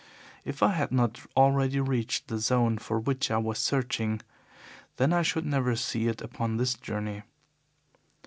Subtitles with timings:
[0.45, 4.21] If I had not already reached the zone for which I was searching
[4.97, 7.21] then I should never see it upon this journey.